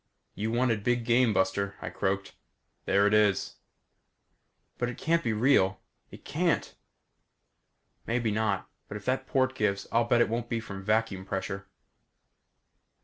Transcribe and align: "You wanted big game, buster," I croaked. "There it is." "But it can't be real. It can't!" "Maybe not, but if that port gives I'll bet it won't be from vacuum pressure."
"You 0.33 0.51
wanted 0.51 0.83
big 0.83 1.05
game, 1.05 1.31
buster," 1.31 1.75
I 1.79 1.91
croaked. 1.91 2.33
"There 2.85 3.05
it 3.05 3.13
is." 3.13 3.57
"But 4.79 4.89
it 4.89 4.97
can't 4.97 5.23
be 5.23 5.31
real. 5.31 5.79
It 6.09 6.25
can't!" 6.25 6.73
"Maybe 8.07 8.31
not, 8.31 8.67
but 8.87 8.97
if 8.97 9.05
that 9.05 9.27
port 9.27 9.53
gives 9.53 9.85
I'll 9.91 10.05
bet 10.05 10.21
it 10.21 10.27
won't 10.27 10.49
be 10.49 10.59
from 10.59 10.83
vacuum 10.83 11.23
pressure." 11.23 11.67